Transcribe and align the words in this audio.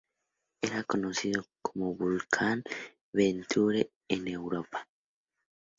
Era 0.63 0.83
conocido 0.83 1.45
como 1.61 1.93
Vulcan 1.93 2.63
Venture 3.13 3.91
en 4.07 4.27
Europa. 4.29 4.89